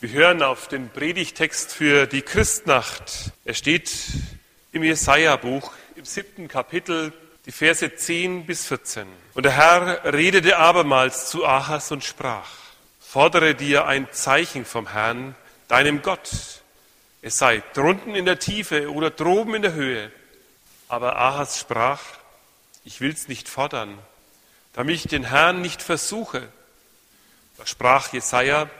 Wir 0.00 0.10
hören 0.10 0.44
auf 0.44 0.68
den 0.68 0.90
Predigtext 0.90 1.72
für 1.72 2.06
die 2.06 2.22
Christnacht. 2.22 3.32
Er 3.44 3.54
steht 3.54 3.90
im 4.70 4.84
Jesaja-Buch 4.84 5.72
im 5.96 6.04
siebten 6.04 6.46
Kapitel, 6.46 7.12
die 7.46 7.50
Verse 7.50 7.96
10 7.96 8.46
bis 8.46 8.64
14. 8.66 9.08
Und 9.34 9.42
der 9.42 9.56
Herr 9.56 10.04
redete 10.14 10.56
abermals 10.56 11.28
zu 11.28 11.44
Ahas 11.44 11.90
und 11.90 12.04
sprach, 12.04 12.48
fordere 13.00 13.56
dir 13.56 13.88
ein 13.88 14.06
Zeichen 14.12 14.64
vom 14.64 14.92
Herrn, 14.92 15.34
deinem 15.66 16.00
Gott. 16.00 16.30
Es 17.20 17.38
sei 17.38 17.64
drunten 17.74 18.14
in 18.14 18.24
der 18.24 18.38
Tiefe 18.38 18.92
oder 18.92 19.10
droben 19.10 19.56
in 19.56 19.62
der 19.62 19.72
Höhe. 19.72 20.12
Aber 20.86 21.16
Ahas 21.16 21.58
sprach, 21.58 22.02
ich 22.84 23.00
will's 23.00 23.26
nicht 23.26 23.48
fordern, 23.48 23.98
damit 24.74 24.94
ich 24.94 25.08
den 25.08 25.24
Herrn 25.24 25.60
nicht 25.60 25.82
versuche. 25.82 26.46
Da 27.56 27.66
sprach 27.66 28.12
Jesaja, 28.12 28.70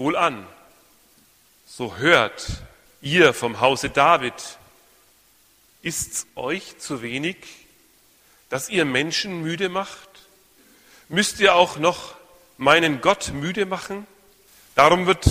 wohl 0.00 0.16
an. 0.16 0.46
So 1.66 1.98
hört 1.98 2.48
ihr 3.02 3.32
vom 3.34 3.60
Hause 3.60 3.90
David, 3.90 4.32
ist's 5.82 6.26
euch 6.34 6.78
zu 6.78 7.02
wenig, 7.02 7.36
dass 8.48 8.70
ihr 8.70 8.84
Menschen 8.84 9.42
müde 9.42 9.68
macht? 9.68 10.08
Müsst 11.08 11.38
ihr 11.38 11.54
auch 11.54 11.76
noch 11.76 12.16
meinen 12.56 13.00
Gott 13.00 13.32
müde 13.32 13.66
machen? 13.66 14.06
Darum 14.74 15.06
wird 15.06 15.26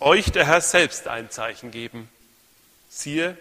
euch 0.00 0.32
der 0.32 0.46
Herr 0.46 0.60
selbst 0.60 1.06
ein 1.06 1.30
Zeichen 1.30 1.70
geben. 1.70 2.08
Siehe, 2.88 3.38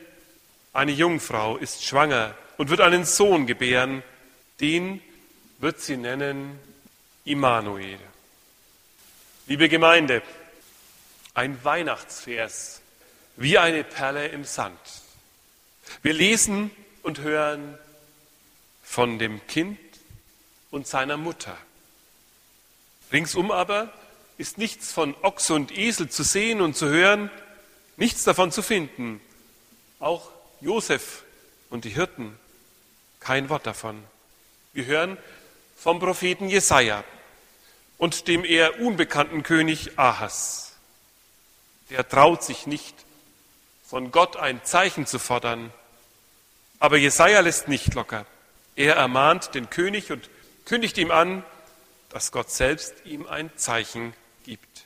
eine 0.71 0.91
Jungfrau 0.91 1.57
ist 1.57 1.84
schwanger 1.84 2.35
und 2.57 2.70
wird 2.70 2.81
einen 2.81 3.05
Sohn 3.05 3.48
gebären, 3.48 4.04
den 4.59 5.01
wird 5.57 5.81
sie 5.81 5.98
nennen 5.98 6.59
Immanuel. 7.26 7.99
Liebe 9.48 9.67
Gemeinde, 9.67 10.21
ein 11.39 11.63
Weihnachtsvers, 11.63 12.81
wie 13.38 13.57
eine 13.57 13.85
Perle 13.85 14.27
im 14.27 14.43
Sand. 14.43 14.77
Wir 16.01 16.12
lesen 16.12 16.70
und 17.01 17.21
hören 17.21 17.77
von 18.84 19.20
dem 19.20 19.48
Kind 19.48 19.79
und 20.70 20.85
seiner 20.85 21.15
Mutter. 21.15 21.57
Ringsum 23.13 23.51
aber 23.51 23.93
ist 24.37 24.57
nichts 24.57 24.91
von 24.91 25.15
Ochse 25.21 25.54
und 25.54 25.71
Esel 25.77 26.10
zu 26.10 26.23
sehen 26.23 26.60
und 26.60 26.76
zu 26.76 26.90
hören, 26.90 27.32
nichts 27.95 28.26
davon 28.26 28.51
zu 28.51 28.62
finden. 28.62 29.21
Auch 30.01 30.32
Josef 30.60 31.23
und 31.70 31.85
die 31.85 31.91
Hirten, 31.91 32.37
kein 33.21 33.48
Wort 33.48 33.65
davon. 33.65 34.04
Wir 34.73 34.87
hören 34.87 35.17
vom 35.77 35.99
Propheten 35.99 36.49
Jesaja 36.49 37.05
und 37.98 38.27
dem 38.27 38.43
eher 38.43 38.82
unbekannten 38.82 39.41
König 39.41 39.98
Ahas 39.98 40.68
der 41.90 42.07
traut 42.07 42.43
sich 42.43 42.68
nicht, 42.68 42.95
von 43.85 44.12
Gott 44.12 44.37
ein 44.37 44.63
Zeichen 44.63 45.05
zu 45.05 45.18
fordern. 45.18 45.73
Aber 46.79 46.98
Jesaja 46.98 47.40
lässt 47.40 47.68
nicht 47.68 47.93
locker. 47.95 48.26
Er 48.76 48.95
ermahnt 48.95 49.55
den 49.55 49.70
König 49.70 50.12
und 50.12 50.29
kündigt 50.65 50.98
ihm 50.98 51.12
an, 51.12 51.43
dass 52.10 52.32
Gott 52.32 52.51
selbst 52.51 52.93
ihm 53.05 53.27
ein 53.27 53.51
Zeichen 53.57 54.13
gibt. 54.45 54.85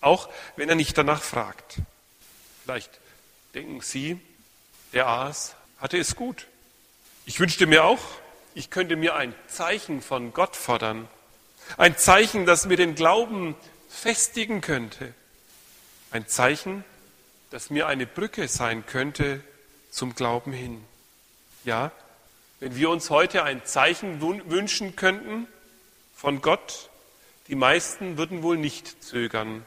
Auch 0.00 0.28
wenn 0.56 0.68
er 0.68 0.74
nicht 0.74 0.96
danach 0.96 1.22
fragt. 1.22 1.76
Vielleicht 2.64 2.90
denken 3.54 3.80
Sie, 3.82 4.18
der 4.92 5.06
Aas 5.06 5.54
hatte 5.78 5.98
es 5.98 6.16
gut. 6.16 6.46
Ich 7.26 7.38
wünschte 7.38 7.66
mir 7.66 7.84
auch, 7.84 8.00
ich 8.54 8.70
könnte 8.70 8.96
mir 8.96 9.14
ein 9.14 9.34
Zeichen 9.46 10.02
von 10.02 10.32
Gott 10.32 10.56
fordern. 10.56 11.08
Ein 11.76 11.96
Zeichen, 11.96 12.46
das 12.46 12.66
mir 12.66 12.76
den 12.76 12.94
Glauben 12.94 13.54
festigen 13.88 14.60
könnte. 14.60 15.14
Ein 16.12 16.26
Zeichen, 16.26 16.84
das 17.50 17.70
mir 17.70 17.86
eine 17.86 18.06
Brücke 18.06 18.48
sein 18.48 18.84
könnte 18.84 19.44
zum 19.90 20.14
Glauben 20.14 20.52
hin. 20.52 20.84
Ja, 21.64 21.92
wenn 22.58 22.74
wir 22.74 22.90
uns 22.90 23.10
heute 23.10 23.44
ein 23.44 23.64
Zeichen 23.64 24.20
wünschen 24.20 24.96
könnten 24.96 25.46
von 26.14 26.42
Gott, 26.42 26.90
die 27.46 27.54
meisten 27.54 28.18
würden 28.18 28.42
wohl 28.42 28.56
nicht 28.56 29.02
zögern. 29.04 29.64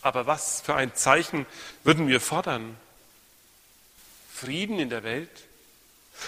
Aber 0.00 0.26
was 0.26 0.60
für 0.62 0.74
ein 0.74 0.94
Zeichen 0.94 1.44
würden 1.84 2.08
wir 2.08 2.20
fordern? 2.20 2.76
Frieden 4.32 4.78
in 4.78 4.88
der 4.88 5.02
Welt? 5.02 5.30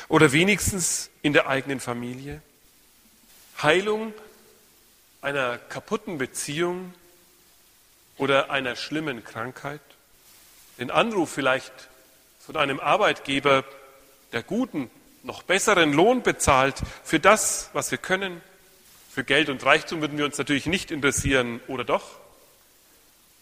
Oder 0.09 0.33
wenigstens 0.33 1.11
in 1.23 1.33
der 1.33 1.49
eigenen 1.49 1.81
Familie? 1.81 2.43
Heilung 3.63 4.13
einer 5.23 5.59
kaputten 5.59 6.19
Beziehung? 6.19 6.95
Oder 8.21 8.51
einer 8.51 8.77
schlimmen 8.77 9.25
Krankheit, 9.25 9.81
den 10.79 10.91
Anruf 10.91 11.31
vielleicht 11.33 11.73
von 12.39 12.55
einem 12.57 12.79
Arbeitgeber, 12.79 13.65
der 14.33 14.43
guten, 14.43 14.91
noch 15.23 15.43
besseren 15.43 15.95
Lohn 15.95 16.23
bezahlt 16.23 16.77
für 17.03 17.19
das, 17.19 17.71
was 17.73 17.91
wir 17.91 17.99
können. 17.99 18.43
Für 19.11 19.25
Geld 19.25 19.49
und 19.49 19.65
Reichtum 19.65 20.03
würden 20.03 20.19
wir 20.19 20.27
uns 20.27 20.37
natürlich 20.37 20.67
nicht 20.67 20.91
interessieren, 20.91 21.61
oder 21.67 21.83
doch? 21.83 22.19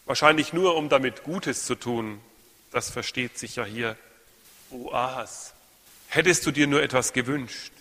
Wahrscheinlich 0.05 0.53
nur, 0.53 0.77
um 0.77 0.87
damit 0.87 1.23
Gutes 1.23 1.65
zu 1.65 1.75
tun. 1.75 2.21
Das 2.71 2.89
versteht 2.89 3.37
sich 3.37 3.57
ja 3.57 3.65
hier. 3.65 3.97
O 4.71 4.93
Ahas, 4.93 5.53
hättest 6.07 6.45
du 6.45 6.51
dir 6.51 6.67
nur 6.67 6.81
etwas 6.81 7.11
gewünscht. 7.11 7.73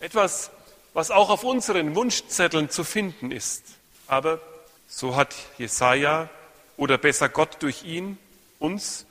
Etwas, 0.00 0.50
was 0.92 1.10
auch 1.10 1.30
auf 1.30 1.44
unseren 1.44 1.94
Wunschzetteln 1.94 2.68
zu 2.68 2.84
finden 2.84 3.32
ist. 3.32 3.64
Aber 4.06 4.40
so 4.88 5.16
hat 5.16 5.34
Jesaja 5.58 6.28
oder 6.76 6.98
besser 6.98 7.28
Gott 7.28 7.62
durch 7.62 7.84
ihn 7.84 8.18
uns 8.58 9.06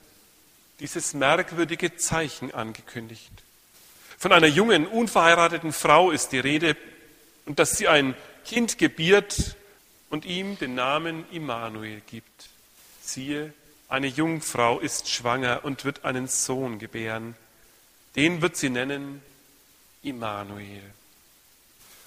dieses 0.80 1.14
merkwürdige 1.14 1.96
Zeichen 1.96 2.54
angekündigt. 2.54 3.32
Von 4.18 4.32
einer 4.32 4.46
jungen, 4.46 4.86
unverheirateten 4.86 5.72
Frau 5.72 6.10
ist 6.10 6.32
die 6.32 6.38
Rede 6.38 6.76
und 7.44 7.58
dass 7.58 7.76
sie 7.76 7.88
ein 7.88 8.14
Kind 8.44 8.78
gebiert 8.78 9.56
und 10.10 10.24
ihm 10.24 10.58
den 10.58 10.74
Namen 10.74 11.24
Immanuel 11.30 12.00
gibt. 12.06 12.48
Siehe, 13.02 13.52
eine 13.88 14.06
Jungfrau 14.06 14.80
ist 14.80 15.08
schwanger 15.08 15.64
und 15.64 15.84
wird 15.84 16.04
einen 16.04 16.26
Sohn 16.28 16.78
gebären. 16.78 17.36
Den 18.16 18.42
wird 18.42 18.56
sie 18.56 18.70
nennen 18.70 19.22
Immanuel. 20.02 20.82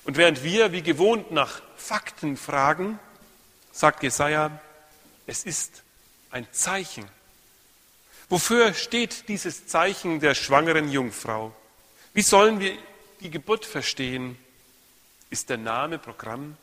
Und 0.04 0.18
während 0.18 0.44
wir 0.44 0.72
wie 0.72 0.82
gewohnt 0.82 1.32
nach 1.32 1.62
Fakten 1.78 2.36
fragen, 2.36 3.00
sagt 3.72 4.04
Jesaja, 4.04 4.60
es 5.28 5.44
ist 5.44 5.84
ein 6.32 6.48
Zeichen. 6.52 7.08
Wofür 8.30 8.74
steht 8.74 9.28
dieses 9.28 9.68
Zeichen 9.68 10.20
der 10.20 10.36
schwangeren 10.36 10.92
Jungfrau? 10.92 11.56
Wie 12.14 12.22
sollen 12.22 12.60
wir 12.60 12.78
die 13.22 13.30
Geburt 13.30 13.66
verstehen? 13.66 14.38
Ist 15.30 15.50
der 15.50 15.58
Name 15.58 16.00
Programm? 16.00 16.58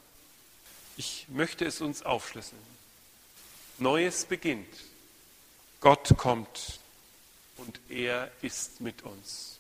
Ich 0.97 1.27
möchte 1.29 1.65
es 1.65 1.81
uns 1.81 2.05
aufschlüsseln. 2.05 2.61
Neues 3.79 4.25
beginnt. 4.25 4.75
Gott 5.81 6.17
kommt 6.17 6.81
und 7.59 7.79
er 7.89 8.31
ist 8.43 8.81
mit 8.81 9.03
uns. 9.03 9.59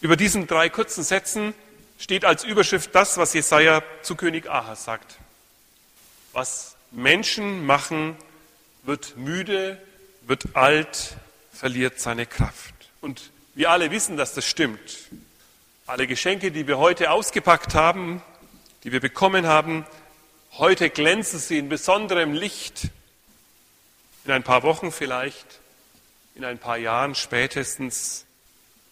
Über 0.00 0.16
diesen 0.16 0.46
drei 0.46 0.68
kurzen 0.68 1.02
Sätzen 1.02 1.54
steht 1.98 2.24
als 2.24 2.44
Überschrift 2.44 2.94
das, 2.94 3.16
was 3.16 3.34
Jesaja 3.34 3.82
zu 4.02 4.14
König 4.14 4.48
Ahas 4.48 4.84
sagt. 4.84 5.18
Was 6.38 6.76
Menschen 6.92 7.66
machen, 7.66 8.16
wird 8.84 9.16
müde, 9.16 9.76
wird 10.22 10.54
alt, 10.54 11.16
verliert 11.52 11.98
seine 11.98 12.26
Kraft. 12.26 12.74
Und 13.00 13.32
wir 13.56 13.72
alle 13.72 13.90
wissen, 13.90 14.16
dass 14.16 14.34
das 14.34 14.46
stimmt. 14.46 15.08
Alle 15.88 16.06
Geschenke, 16.06 16.52
die 16.52 16.68
wir 16.68 16.78
heute 16.78 17.10
ausgepackt 17.10 17.74
haben, 17.74 18.22
die 18.84 18.92
wir 18.92 19.00
bekommen 19.00 19.48
haben, 19.48 19.84
heute 20.58 20.90
glänzen 20.90 21.40
sie 21.40 21.58
in 21.58 21.68
besonderem 21.68 22.34
Licht. 22.34 22.82
In 24.24 24.30
ein 24.30 24.44
paar 24.44 24.62
Wochen 24.62 24.92
vielleicht, 24.92 25.58
in 26.36 26.44
ein 26.44 26.58
paar 26.58 26.76
Jahren 26.76 27.16
spätestens. 27.16 28.26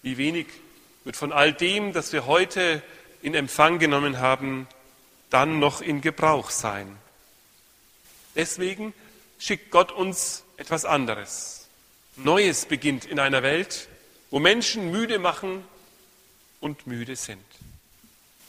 Wie 0.03 0.19
wenig 0.19 0.49
wird 1.05 1.15
von 1.15 1.31
all 1.31 1.53
dem, 1.53 1.93
das 1.93 2.13
wir 2.13 2.27
heute 2.27 2.83
in 3.23 3.37
Empfang 3.37 3.79
genommen 3.79 4.19
haben, 4.19 4.67
dann 5.31 5.61
noch 5.61 5.81
in 5.81 6.01
Gebrauch 6.01 6.51
sein. 6.51 6.99
Deswegen 8.37 8.95
schickt 9.39 9.71
Gott 9.71 9.91
uns 9.91 10.45
etwas 10.57 10.85
anderes. 10.85 11.67
Neues 12.17 12.67
beginnt 12.67 13.05
in 13.05 13.19
einer 13.19 13.43
Welt, 13.43 13.89
wo 14.31 14.39
Menschen 14.39 14.91
müde 14.91 15.19
machen 15.19 15.65
und 16.61 16.87
müde 16.87 17.17
sind. 17.17 17.45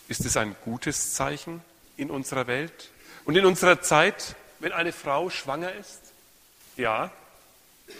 Ist 0.07 0.25
es 0.25 0.37
ein 0.37 0.55
gutes 0.63 1.13
Zeichen 1.13 1.61
in 1.97 2.09
unserer 2.09 2.47
Welt 2.47 2.91
und 3.25 3.35
in 3.35 3.45
unserer 3.45 3.81
Zeit, 3.81 4.35
wenn 4.59 4.71
eine 4.71 4.93
Frau 4.93 5.29
schwanger 5.29 5.73
ist? 5.73 5.99
Ja, 6.77 7.11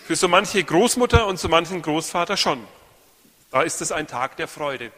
für 0.05 0.15
so 0.15 0.27
manche 0.27 0.63
Großmutter 0.63 1.27
und 1.27 1.39
so 1.39 1.49
manchen 1.49 1.81
Großvater 1.81 2.37
schon. 2.37 2.65
Da 3.51 3.61
ist 3.63 3.81
es 3.81 3.91
ein 3.91 4.07
Tag 4.07 4.37
der 4.37 4.47
Freude. 4.47 4.91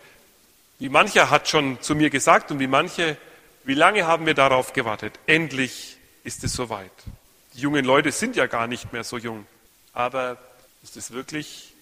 Wie 0.80 0.90
mancher 0.90 1.30
hat 1.30 1.48
schon 1.48 1.82
zu 1.82 1.96
mir 1.96 2.10
gesagt 2.10 2.52
und 2.52 2.60
wie 2.60 2.68
manche, 2.68 3.18
wie 3.64 3.74
lange 3.74 4.08
haben 4.08 4.26
wir 4.26 4.34
darauf 4.34 4.74
gewartet? 4.74 5.20
Endlich 5.28 5.99
ist 6.24 6.44
es 6.44 6.54
soweit. 6.54 6.92
Die 7.54 7.62
jungen 7.62 7.86
Leute 7.86 8.12
sind 8.12 8.36
ja 8.36 8.48
gar 8.48 8.68
nicht 8.68 8.94
mehr 8.94 9.04
so 9.04 9.18
jung. 9.18 9.46
Aber 9.94 10.38
ist 10.84 10.98
es 10.98 11.12
wirklich 11.12 11.74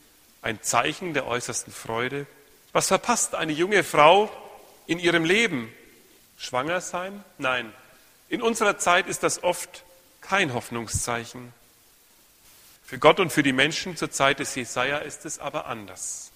ein 0.42 0.62
Zeichen 0.62 1.14
der 1.14 1.28
äußersten 1.28 1.74
Freude? 1.74 2.26
Was 2.72 2.88
verpasst 2.88 3.36
eine 3.36 3.52
junge 3.52 3.84
Frau 3.84 4.30
in 4.86 5.00
ihrem 5.00 5.26
Leben? 5.26 5.72
Schwanger 6.38 6.82
sein? 6.82 7.24
Nein. 7.38 7.74
In 8.30 8.42
unserer 8.42 8.78
Zeit 8.78 9.08
ist 9.08 9.24
das 9.24 9.44
oft 9.44 9.84
kein 10.22 10.54
Hoffnungszeichen. 10.54 11.54
Für 12.86 13.00
Gott 13.00 13.20
und 13.20 13.32
für 13.32 13.44
die 13.44 13.54
Menschen 13.54 13.98
zur 13.98 14.12
Zeit 14.12 14.40
des 14.40 14.56
Jesaja 14.56 15.00
ist 15.00 15.26
es 15.26 15.40
aber 15.40 15.66
anders. 15.66 16.32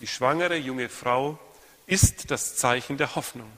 Die 0.00 0.06
schwangere 0.06 0.56
junge 0.56 0.88
Frau 0.88 1.38
ist 1.86 2.30
das 2.30 2.56
Zeichen 2.56 2.98
der 2.98 3.14
Hoffnung. 3.14 3.50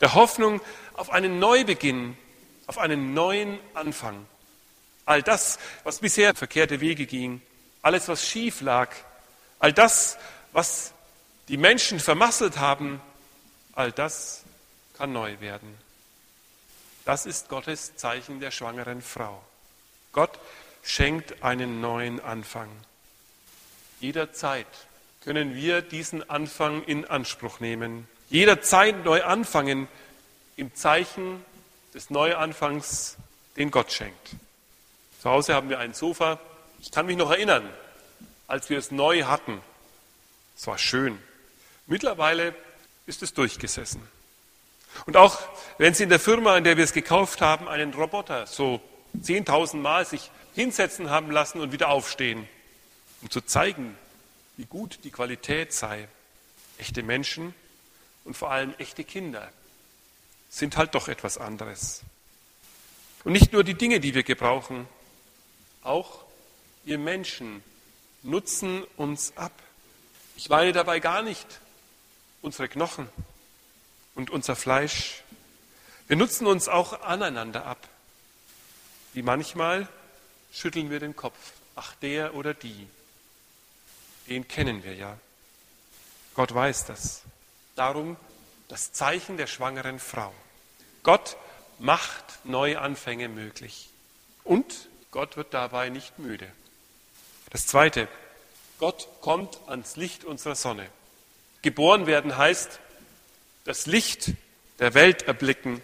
Der 0.00 0.14
Hoffnung 0.14 0.60
auf 0.94 1.10
einen 1.10 1.38
Neubeginn, 1.38 2.16
auf 2.66 2.78
einen 2.78 3.14
neuen 3.14 3.58
Anfang. 3.74 4.26
All 5.06 5.22
das, 5.22 5.58
was 5.82 5.98
bisher 5.98 6.34
verkehrte 6.34 6.80
Wege 6.80 7.06
ging, 7.06 7.42
alles, 7.82 8.08
was 8.08 8.26
schief 8.26 8.60
lag, 8.60 8.90
all 9.58 9.72
das, 9.72 10.16
was 10.52 10.92
die 11.48 11.58
Menschen 11.58 12.00
vermasselt 12.00 12.58
haben, 12.58 13.00
all 13.74 13.92
das 13.92 14.44
kann 14.96 15.12
neu 15.12 15.40
werden. 15.40 15.76
Das 17.04 17.26
ist 17.26 17.50
Gottes 17.50 17.96
Zeichen 17.96 18.40
der 18.40 18.50
schwangeren 18.50 19.02
Frau. 19.02 19.42
Gott 20.12 20.38
schenkt 20.82 21.42
einen 21.42 21.80
neuen 21.82 22.20
Anfang. 22.20 22.70
Jederzeit 24.00 24.66
können 25.22 25.54
wir 25.54 25.82
diesen 25.82 26.28
Anfang 26.30 26.82
in 26.84 27.04
Anspruch 27.04 27.60
nehmen. 27.60 28.08
Jederzeit 28.30 29.04
neu 29.04 29.22
anfangen 29.22 29.88
im 30.56 30.74
Zeichen 30.74 31.44
des 31.94 32.10
Neuanfangs, 32.10 33.16
den 33.56 33.70
Gott 33.70 33.92
schenkt. 33.92 34.30
Zu 35.22 35.30
Hause 35.30 35.54
haben 35.54 35.68
wir 35.68 35.78
ein 35.78 35.94
Sofa. 35.94 36.40
Ich 36.80 36.90
kann 36.90 37.06
mich 37.06 37.16
noch 37.16 37.30
erinnern, 37.30 37.68
als 38.48 38.68
wir 38.68 38.78
es 38.78 38.90
neu 38.90 39.22
hatten. 39.22 39.60
Es 40.56 40.66
war 40.66 40.76
schön. 40.76 41.18
Mittlerweile 41.86 42.54
ist 43.06 43.22
es 43.22 43.32
durchgesessen. 43.32 44.02
Und 45.06 45.16
auch 45.16 45.40
wenn 45.78 45.94
Sie 45.94 46.02
in 46.02 46.08
der 46.08 46.20
Firma, 46.20 46.56
in 46.56 46.64
der 46.64 46.76
wir 46.76 46.84
es 46.84 46.92
gekauft 46.92 47.40
haben, 47.40 47.68
einen 47.68 47.94
Roboter 47.94 48.46
so 48.46 48.80
10.000 49.20 49.76
Mal 49.76 50.04
sich 50.04 50.30
hinsetzen 50.54 51.10
haben 51.10 51.30
lassen 51.30 51.60
und 51.60 51.72
wieder 51.72 51.88
aufstehen, 51.88 52.48
um 53.22 53.30
zu 53.30 53.40
zeigen, 53.40 53.96
wie 54.56 54.66
gut 54.66 55.00
die 55.04 55.10
Qualität 55.10 55.72
sei. 55.72 56.08
Echte 56.78 57.02
Menschen 57.02 57.54
und 58.24 58.36
vor 58.36 58.50
allem 58.50 58.74
echte 58.78 59.04
Kinder 59.04 59.50
sind 60.54 60.76
halt 60.76 60.94
doch 60.94 61.08
etwas 61.08 61.38
anderes. 61.38 62.02
Und 63.24 63.32
nicht 63.32 63.52
nur 63.52 63.64
die 63.64 63.74
Dinge, 63.74 64.00
die 64.00 64.14
wir 64.14 64.22
gebrauchen, 64.22 64.86
auch 65.82 66.24
wir 66.84 66.98
Menschen 66.98 67.62
nutzen 68.22 68.84
uns 68.96 69.32
ab. 69.36 69.52
Ich 70.36 70.48
meine 70.48 70.72
dabei 70.72 71.00
gar 71.00 71.22
nicht 71.22 71.46
unsere 72.42 72.68
Knochen 72.68 73.08
und 74.14 74.30
unser 74.30 74.56
Fleisch. 74.56 75.22
Wir 76.06 76.16
nutzen 76.16 76.46
uns 76.46 76.68
auch 76.68 77.02
aneinander 77.02 77.66
ab. 77.66 77.88
Wie 79.12 79.22
manchmal 79.22 79.88
schütteln 80.52 80.90
wir 80.90 81.00
den 81.00 81.16
Kopf. 81.16 81.38
Ach, 81.74 81.94
der 81.96 82.34
oder 82.34 82.54
die 82.54 82.86
den 84.28 84.48
kennen 84.48 84.84
wir 84.84 84.94
ja. 84.94 85.18
Gott 86.34 86.54
weiß 86.54 86.86
das. 86.86 87.22
Darum 87.76 88.16
das 88.68 88.92
Zeichen 88.92 89.36
der 89.36 89.46
schwangeren 89.46 89.98
Frau. 89.98 90.32
Gott 91.04 91.36
macht 91.78 92.24
neue 92.44 92.80
Anfänge 92.80 93.28
möglich. 93.28 93.88
Und 94.42 94.88
Gott 95.12 95.36
wird 95.36 95.54
dabei 95.54 95.88
nicht 95.90 96.18
müde. 96.18 96.50
Das 97.50 97.68
Zweite, 97.68 98.08
Gott 98.80 99.06
kommt 99.20 99.60
ans 99.68 99.94
Licht 99.94 100.24
unserer 100.24 100.56
Sonne. 100.56 100.88
Geboren 101.62 102.06
werden 102.06 102.36
heißt, 102.36 102.80
das 103.64 103.86
Licht 103.86 104.32
der 104.80 104.94
Welt 104.94 105.22
erblicken. 105.22 105.80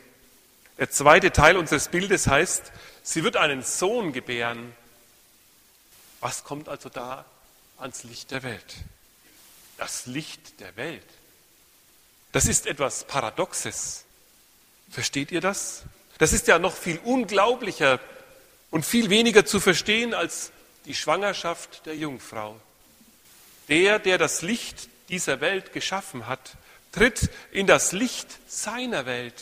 Der 0.79 0.91
zweite 0.91 1.31
Teil 1.31 1.57
unseres 1.57 1.89
Bildes 1.89 2.27
heißt, 2.27 2.73
sie 3.03 3.23
wird 3.23 3.37
einen 3.37 3.63
Sohn 3.63 4.13
gebären. 4.13 4.75
Was 6.21 6.43
kommt 6.43 6.69
also 6.69 6.89
da 6.89 7.25
ans 7.81 8.05
Licht 8.05 8.31
der 8.31 8.43
Welt. 8.43 8.77
Das 9.77 10.07
Licht 10.07 10.61
der 10.61 10.77
Welt. 10.77 11.07
Das 12.33 12.47
ist 12.47 12.67
etwas 12.67 13.05
Paradoxes. 13.05 14.05
Versteht 14.91 15.31
ihr 15.33 15.41
das? 15.41 15.85
Das 16.19 16.33
ist 16.33 16.49
ja 16.49 16.59
noch 16.59 16.77
viel 16.77 16.99
unglaublicher 17.05 18.01
und 18.71 18.85
viel 18.85 19.09
weniger 19.09 19.47
zu 19.47 19.61
verstehen 19.61 20.15
als 20.15 20.51
die 20.85 20.95
Schwangerschaft 20.95 21.87
der 21.87 21.97
Jungfrau. 21.97 22.61
Der, 23.69 23.99
der 23.99 24.19
das 24.19 24.43
Licht 24.43 24.89
dieser 25.09 25.41
Welt 25.41 25.73
geschaffen 25.73 26.27
hat, 26.27 26.57
tritt 26.93 27.31
in 27.53 27.67
das 27.67 27.93
Licht 27.93 28.27
seiner 28.49 29.07
Welt. 29.07 29.35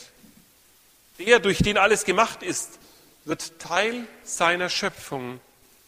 Der, 1.17 1.39
durch 1.39 1.57
den 1.57 1.77
alles 1.77 2.05
gemacht 2.05 2.43
ist, 2.43 2.79
wird 3.25 3.59
Teil 3.59 4.07
seiner 4.23 4.69
Schöpfung 4.69 5.39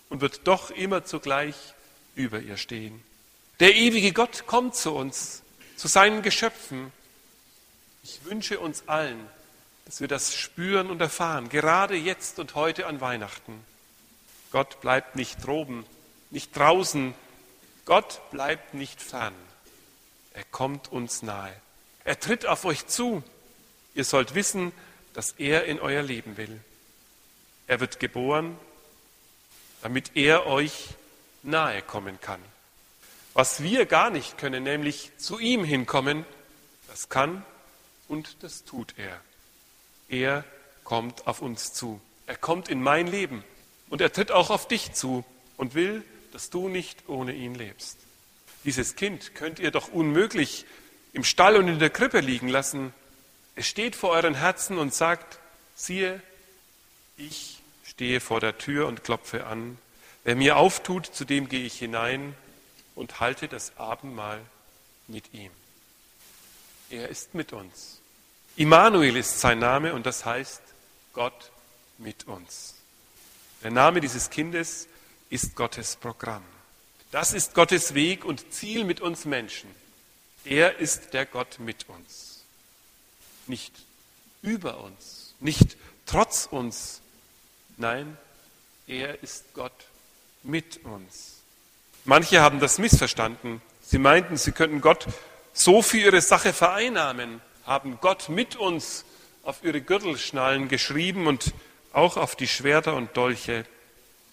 und 0.09 0.21
wird 0.21 0.41
doch 0.45 0.71
immer 0.71 1.05
zugleich 1.05 1.55
über 2.15 2.39
ihr 2.39 2.57
stehen. 2.57 3.01
Der 3.59 3.75
ewige 3.75 4.11
Gott 4.11 4.47
kommt 4.47 4.75
zu 4.75 4.91
uns, 4.91 5.43
zu 5.77 5.87
seinen 5.87 6.21
Geschöpfen. 6.21 6.91
Ich 8.03 8.25
wünsche 8.25 8.59
uns 8.59 8.87
allen, 8.87 9.25
dass 9.91 9.99
wir 9.99 10.07
das 10.07 10.33
spüren 10.33 10.89
und 10.89 11.01
erfahren, 11.01 11.49
gerade 11.49 11.97
jetzt 11.97 12.39
und 12.39 12.55
heute 12.55 12.87
an 12.87 13.01
Weihnachten. 13.01 13.61
Gott 14.49 14.79
bleibt 14.79 15.17
nicht 15.17 15.45
droben, 15.45 15.85
nicht 16.29 16.55
draußen. 16.55 17.13
Gott 17.83 18.21
bleibt 18.31 18.73
nicht 18.73 19.01
fern. 19.01 19.33
Er 20.33 20.45
kommt 20.45 20.93
uns 20.93 21.23
nahe. 21.23 21.53
Er 22.05 22.17
tritt 22.17 22.45
auf 22.45 22.63
euch 22.63 22.87
zu. 22.87 23.21
Ihr 23.93 24.05
sollt 24.05 24.33
wissen, 24.33 24.71
dass 25.11 25.33
er 25.33 25.65
in 25.65 25.81
euer 25.81 26.03
Leben 26.03 26.37
will. 26.37 26.61
Er 27.67 27.81
wird 27.81 27.99
geboren, 27.99 28.57
damit 29.81 30.15
er 30.15 30.47
euch 30.47 30.87
nahe 31.43 31.81
kommen 31.81 32.17
kann. 32.21 32.39
Was 33.33 33.61
wir 33.61 33.85
gar 33.85 34.09
nicht 34.09 34.37
können, 34.37 34.63
nämlich 34.63 35.11
zu 35.17 35.37
ihm 35.37 35.65
hinkommen, 35.65 36.25
das 36.87 37.09
kann 37.09 37.43
und 38.07 38.41
das 38.41 38.63
tut 38.63 38.93
er. 38.97 39.19
Er 40.11 40.43
kommt 40.83 41.25
auf 41.25 41.41
uns 41.41 41.73
zu. 41.73 42.01
Er 42.27 42.35
kommt 42.35 42.69
in 42.69 42.83
mein 42.83 43.07
Leben 43.07 43.43
und 43.89 44.01
er 44.01 44.11
tritt 44.11 44.31
auch 44.31 44.49
auf 44.49 44.67
dich 44.67 44.93
zu 44.93 45.23
und 45.57 45.73
will, 45.73 46.03
dass 46.33 46.49
du 46.49 46.67
nicht 46.67 47.07
ohne 47.07 47.33
ihn 47.33 47.55
lebst. 47.55 47.97
Dieses 48.65 48.95
Kind 48.95 49.33
könnt 49.33 49.59
ihr 49.59 49.71
doch 49.71 49.87
unmöglich 49.87 50.65
im 51.13 51.23
Stall 51.23 51.55
und 51.55 51.67
in 51.67 51.79
der 51.79 51.89
Krippe 51.89 52.19
liegen 52.19 52.49
lassen. 52.49 52.93
Es 53.55 53.67
steht 53.67 53.95
vor 53.95 54.11
euren 54.11 54.35
Herzen 54.35 54.77
und 54.77 54.93
sagt, 54.93 55.39
siehe, 55.75 56.21
ich 57.17 57.59
stehe 57.85 58.19
vor 58.19 58.39
der 58.39 58.57
Tür 58.57 58.87
und 58.87 59.03
klopfe 59.03 59.47
an. 59.47 59.77
Wer 60.25 60.35
mir 60.35 60.57
auftut, 60.57 61.05
zu 61.05 61.25
dem 61.25 61.47
gehe 61.47 61.65
ich 61.65 61.79
hinein 61.79 62.35
und 62.95 63.21
halte 63.21 63.47
das 63.47 63.77
Abendmahl 63.77 64.41
mit 65.07 65.33
ihm. 65.33 65.51
Er 66.89 67.07
ist 67.07 67.33
mit 67.33 67.53
uns. 67.53 68.00
Immanuel 68.55 69.17
ist 69.17 69.39
sein 69.39 69.59
Name 69.59 69.93
und 69.93 70.05
das 70.05 70.25
heißt 70.25 70.61
Gott 71.13 71.51
mit 71.97 72.27
uns. 72.27 72.75
Der 73.63 73.71
Name 73.71 74.01
dieses 74.01 74.29
Kindes 74.29 74.87
ist 75.29 75.55
Gottes 75.55 75.95
Programm. 75.95 76.43
Das 77.11 77.33
ist 77.33 77.53
Gottes 77.53 77.93
Weg 77.93 78.25
und 78.25 78.53
Ziel 78.53 78.83
mit 78.83 79.01
uns 79.01 79.25
Menschen. 79.25 79.69
Er 80.43 80.79
ist 80.79 81.13
der 81.13 81.25
Gott 81.25 81.59
mit 81.59 81.87
uns. 81.89 82.43
Nicht 83.47 83.73
über 84.41 84.79
uns, 84.79 85.35
nicht 85.39 85.77
trotz 86.05 86.47
uns. 86.49 87.01
Nein, 87.77 88.17
er 88.87 89.21
ist 89.23 89.53
Gott 89.53 89.85
mit 90.43 90.83
uns. 90.85 91.41
Manche 92.05 92.41
haben 92.41 92.59
das 92.59 92.77
missverstanden. 92.77 93.61
Sie 93.81 93.99
meinten, 93.99 94.37
sie 94.37 94.51
könnten 94.51 94.81
Gott 94.81 95.07
so 95.53 95.81
für 95.81 95.97
ihre 95.97 96.21
Sache 96.21 96.53
vereinnahmen, 96.53 97.41
haben 97.65 97.99
Gott 98.01 98.29
mit 98.29 98.55
uns 98.55 99.05
auf 99.43 99.63
ihre 99.63 99.81
Gürtelschnallen 99.81 100.67
geschrieben 100.67 101.27
und 101.27 101.53
auch 101.93 102.17
auf 102.17 102.35
die 102.35 102.47
Schwerter 102.47 102.95
und 102.95 103.15
Dolche 103.17 103.65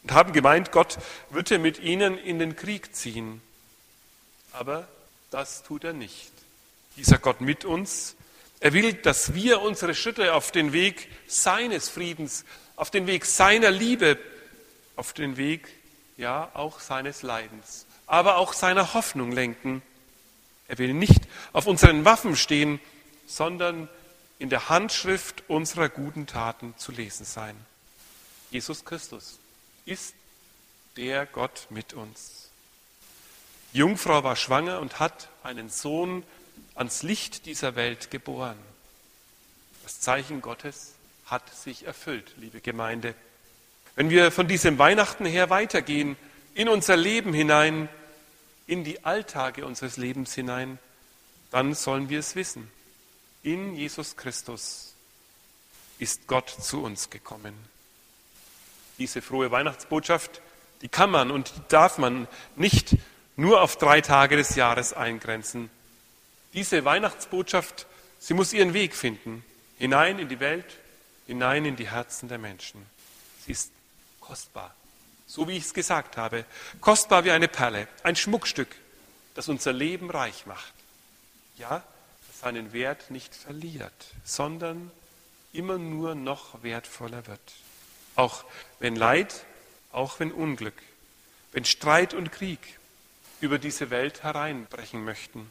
und 0.03 0.13
haben 0.13 0.33
gemeint, 0.33 0.73
Gott 0.73 0.99
würde 1.31 1.59
mit 1.59 1.81
ihnen 1.81 2.19
in 2.19 2.39
den 2.39 2.57
Krieg 2.57 2.95
ziehen. 2.95 3.43
Aber 4.53 4.89
das 5.31 5.63
tut 5.63 5.85
er 5.85 5.93
nicht. 5.93 6.31
Dieser 6.97 7.19
Gott 7.19 7.41
mit 7.41 7.65
uns, 7.65 8.17
er 8.61 8.73
will, 8.73 8.93
dass 8.95 9.35
wir 9.35 9.61
unsere 9.61 9.95
Schritte 9.95 10.35
auf 10.35 10.51
den 10.51 10.73
Weg 10.73 11.09
seines 11.27 11.89
Friedens, 11.89 12.45
auf 12.77 12.91
den 12.91 13.07
Weg 13.07 13.25
seiner 13.25 13.71
Liebe, 13.71 14.19
auf 14.97 15.13
den 15.13 15.37
Weg 15.37 15.69
ja 16.17 16.51
auch 16.55 16.81
seines 16.81 17.23
Leidens, 17.23 17.87
aber 18.07 18.39
auch 18.39 18.53
seiner 18.53 18.95
Hoffnung 18.95 19.31
lenken. 19.31 19.83
Er 20.67 20.79
will 20.79 20.93
nicht 20.93 21.21
auf 21.53 21.67
unseren 21.67 22.05
Waffen 22.05 22.35
stehen, 22.35 22.81
sondern 23.29 23.89
in 24.41 24.51
der 24.51 24.69
Handschrift 24.69 25.45
unserer 25.49 25.89
guten 25.89 26.27
Taten 26.27 26.75
zu 26.79 26.91
lesen 26.91 27.25
sein. 27.25 27.55
Jesus 28.51 28.85
Christus 28.85 29.39
ist 29.85 30.15
der 30.97 31.27
Gott 31.27 31.67
mit 31.71 31.93
uns. 31.93 32.49
Die 33.73 33.79
Jungfrau 33.79 34.25
war 34.25 34.35
schwanger 34.35 34.81
und 34.81 34.99
hat 34.99 35.29
einen 35.43 35.69
Sohn 35.69 36.25
ans 36.75 37.03
Licht 37.03 37.47
dieser 37.47 37.77
Welt 37.77 38.11
geboren. 38.11 38.59
Das 39.83 40.01
Zeichen 40.01 40.41
Gottes 40.41 40.95
hat 41.27 41.55
sich 41.55 41.87
erfüllt, 41.87 42.33
liebe 42.39 42.61
Gemeinde. 42.61 43.15
Wenn 43.95 44.11
wir 44.11 44.33
von 44.33 44.49
diesem 44.49 44.79
Weihnachten 44.79 45.27
her 45.27 45.51
weitergehen, 45.51 46.17
in 46.55 46.69
unser 46.69 46.97
Leben 46.97 47.35
hinein, 47.35 47.89
in 48.67 48.85
die 48.85 49.05
Alltage 49.05 49.67
unseres 49.67 49.97
Lebens 49.97 50.35
hinein, 50.35 50.79
dann 51.51 51.75
sollen 51.75 52.09
wir 52.09 52.21
es 52.21 52.35
wissen. 52.35 52.71
In 53.49 53.77
Jesus 53.77 54.15
Christus 54.15 54.93
ist 55.99 56.27
Gott 56.27 56.51
zu 56.51 56.83
uns 56.83 57.09
gekommen. 57.09 57.55
Diese 58.99 59.23
frohe 59.23 59.51
Weihnachtsbotschaft, 59.51 60.43
die 60.83 60.89
kann 60.89 61.11
man 61.11 61.31
und 61.31 61.57
die 61.57 61.63
darf 61.69 61.97
man 61.97 62.29
nicht 62.57 62.97
nur 63.37 63.63
auf 63.63 63.79
drei 63.79 64.03
Tage 64.03 64.37
des 64.37 64.55
Jahres 64.55 64.93
eingrenzen. 64.93 65.71
Diese 66.53 66.85
Weihnachtsbotschaft, 66.85 67.87
sie 68.19 68.35
muss 68.35 68.53
ihren 68.53 68.75
Weg 68.75 68.95
finden, 68.95 69.43
hinein 69.79 70.19
in 70.19 70.29
die 70.29 70.41
Welt, 70.41 70.77
hinein 71.27 71.65
in 71.65 71.77
die 71.77 71.89
Herzen 71.89 72.29
der 72.29 72.37
Menschen. 72.37 72.85
Sie 73.47 73.53
ist 73.53 73.73
kostbar, 74.21 74.75
so 75.27 75.49
wie 75.49 75.57
ich 75.57 75.65
es 75.65 75.73
gesagt 75.73 76.19
habe, 76.19 76.45
kostbar 76.83 77.25
wie 77.25 77.31
eine 77.31 77.49
Perle, 77.49 77.89
ein 78.03 78.15
Schmuckstück, 78.15 78.77
das 79.35 79.49
unser 79.49 79.73
Leben 79.73 80.11
reich 80.11 80.45
macht. 80.45 80.75
Ja, 81.57 81.83
seinen 82.41 82.73
Wert 82.73 83.11
nicht 83.11 83.35
verliert, 83.35 84.15
sondern 84.25 84.91
immer 85.53 85.79
nur 85.79 86.15
noch 86.15 86.63
wertvoller 86.63 87.27
wird. 87.27 87.53
Auch 88.15 88.45
wenn 88.79 88.97
Leid, 88.97 89.45
auch 89.93 90.21
wenn 90.21 90.33
Unglück, 90.33 90.81
wenn 91.53 91.65
Streit 91.65 92.15
und 92.15 92.31
Krieg 92.31 92.79
über 93.41 93.59
diese 93.59 93.91
Welt 93.91 94.23
hereinbrechen 94.23 95.05
möchten. 95.05 95.51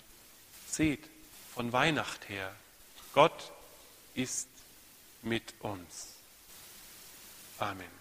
Seht, 0.67 1.03
von 1.53 1.73
Weihnacht 1.73 2.29
her, 2.29 2.53
Gott 3.13 3.51
ist 4.13 4.47
mit 5.23 5.53
uns. 5.59 6.13
Amen. 7.57 7.96